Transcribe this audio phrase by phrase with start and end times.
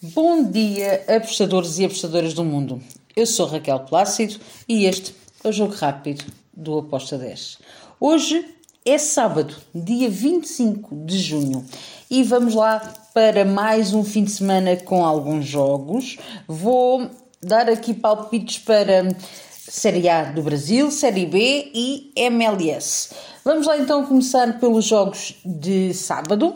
[0.00, 2.80] Bom dia, apostadores e apostadoras do mundo.
[3.16, 6.24] Eu sou Raquel Plácido e este é o Jogo Rápido
[6.56, 7.58] do Aposta 10.
[7.98, 8.46] Hoje
[8.86, 11.66] é sábado, dia 25 de junho,
[12.08, 12.78] e vamos lá
[13.12, 16.16] para mais um fim de semana com alguns jogos.
[16.46, 17.10] Vou
[17.42, 19.08] dar aqui palpites para
[19.50, 23.10] Série A do Brasil, Série B e MLS.
[23.44, 26.54] Vamos lá então começar pelos jogos de sábado.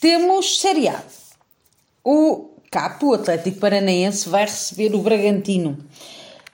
[0.00, 1.02] Temos Série A.
[2.08, 5.76] O Capo, o Atlético Paranaense, vai receber o Bragantino.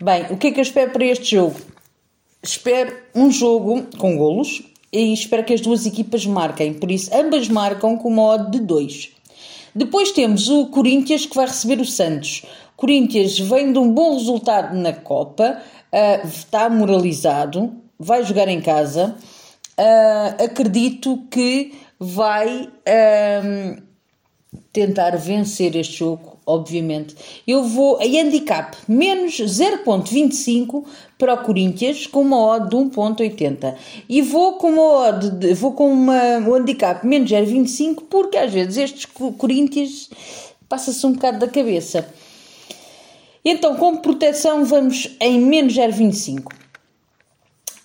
[0.00, 1.60] Bem, o que é que eu espero para este jogo?
[2.42, 6.72] Espero um jogo com golos e espero que as duas equipas marquem.
[6.72, 9.10] Por isso, ambas marcam com uma odd de 2.
[9.74, 12.46] Depois temos o Corinthians que vai receber o Santos.
[12.74, 15.60] Corinthians vem de um bom resultado na Copa,
[15.92, 19.16] uh, está moralizado, vai jogar em casa.
[19.78, 22.70] Uh, acredito que vai.
[22.88, 23.91] Uh,
[24.72, 27.14] tentar vencer este jogo, obviamente.
[27.46, 30.84] Eu vou a handicap menos 0.25
[31.18, 33.74] para o Corinthians com uma odd de 1.80
[34.08, 38.52] e vou com uma odd de, vou com uma um handicap menos 0.25 porque às
[38.52, 40.08] vezes estes Corinthians
[40.68, 42.08] passa-se um bocado da cabeça.
[43.44, 46.52] Então, como proteção, vamos em menos 0,25.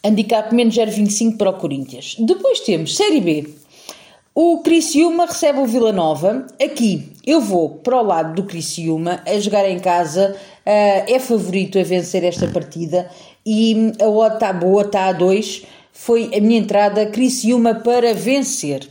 [0.04, 2.16] Handicap menos 0,25 para o Corinthians.
[2.20, 3.67] Depois temos Série B.
[4.40, 6.46] O Criciúma recebe o Vila Nova.
[6.64, 10.36] Aqui eu vou para o lado do Criciúma a jogar em casa.
[10.60, 13.10] Uh, é favorito a vencer esta partida
[13.44, 15.64] e a odd está boa, está a 2.
[15.92, 18.88] Foi a minha entrada Criciúma para vencer.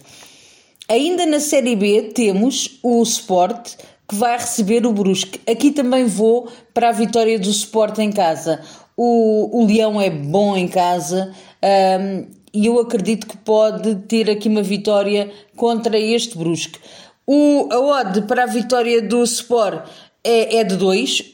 [0.88, 3.76] Ainda na Série B temos o Sport
[4.08, 5.40] que vai receber o Brusque.
[5.48, 8.62] Aqui também vou para a vitória do Sport em casa.
[8.96, 11.32] O, o Leão é bom em casa.
[11.62, 16.78] Um, e eu acredito que pode ter aqui uma vitória contra este Brusque.
[17.26, 19.88] O, a odd para a vitória do Sport
[20.22, 21.24] é, é de 2,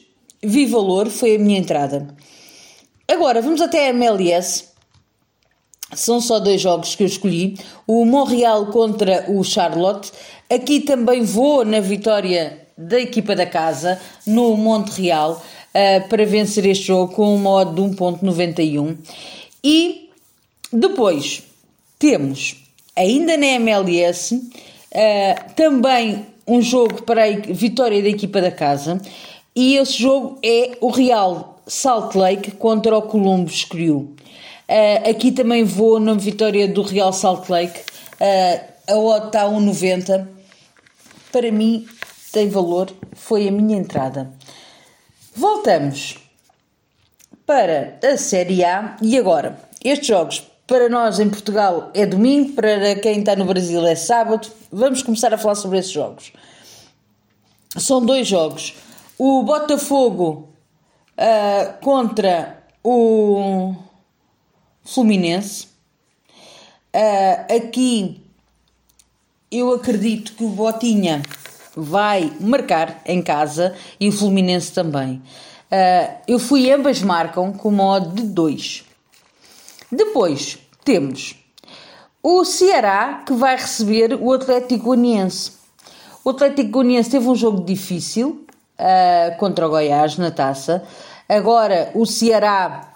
[0.43, 2.15] vi valor, foi a minha entrada.
[3.07, 4.69] Agora, vamos até a MLS.
[5.93, 7.57] São só dois jogos que eu escolhi.
[7.85, 10.11] O Montreal contra o Charlotte.
[10.49, 16.85] Aqui também vou na vitória da equipa da casa, no Montreal, uh, para vencer este
[16.85, 18.97] jogo com uma odd de 1.91.
[19.63, 20.02] E
[20.73, 21.43] depois
[21.99, 22.55] temos,
[22.95, 28.99] ainda na MLS, uh, também um jogo para a vitória da equipa da casa.
[29.55, 34.15] E esse jogo é o Real Salt Lake contra o Columbus Crew.
[34.67, 37.79] Uh, aqui também vou na vitória do Real Salt Lake.
[38.19, 40.27] Uh, a odd está a 1,90.
[41.31, 41.87] Para mim
[42.31, 44.33] tem valor, foi a minha entrada.
[45.35, 46.17] Voltamos
[47.45, 52.95] para a Série A e agora, estes jogos para nós em Portugal é domingo, para
[52.95, 54.49] quem está no Brasil é sábado.
[54.71, 56.31] Vamos começar a falar sobre esses jogos.
[57.77, 58.75] São dois jogos.
[59.17, 60.49] O Botafogo
[61.17, 63.75] uh, contra o
[64.83, 65.67] Fluminense.
[66.95, 68.21] Uh, aqui
[69.51, 71.21] eu acredito que o Botinha
[71.75, 75.21] vai marcar em casa e o Fluminense também.
[75.71, 78.92] Uh, eu fui ambas marcam com modo de 2.
[79.93, 81.35] Depois temos
[82.21, 85.53] o Ceará que vai receber o Atlético Goianiense.
[86.23, 88.45] O Atlético Goianiense teve um jogo difícil
[88.79, 90.83] uh, contra o Goiás na taça.
[91.27, 92.93] Agora o Ceará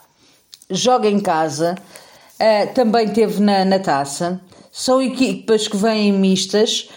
[0.69, 4.41] joga em casa, uh, também teve na, na taça.
[4.71, 6.89] São equipas que vêm mistas.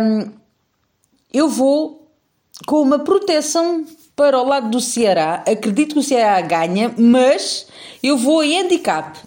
[0.00, 0.30] Um,
[1.32, 2.08] eu vou
[2.66, 3.84] com uma proteção
[4.14, 5.44] para o lado do Ceará.
[5.46, 7.66] Acredito que o Ceará ganha, mas
[8.02, 9.18] eu vou em handicap.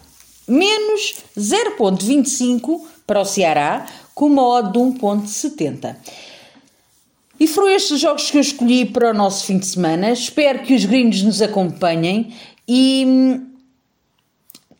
[0.47, 5.95] Menos 0.25 para o Ceará, com uma odd de 1.70.
[7.39, 10.11] E foram estes os jogos que eu escolhi para o nosso fim de semana.
[10.11, 12.35] Espero que os gringos nos acompanhem
[12.67, 13.47] e hum,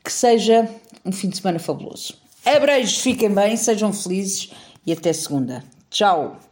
[0.04, 0.70] que seja
[1.04, 2.14] um fim de semana fabuloso.
[2.46, 4.52] Abreijos, fiquem bem, sejam felizes
[4.86, 5.64] e até segunda.
[5.90, 6.51] Tchau!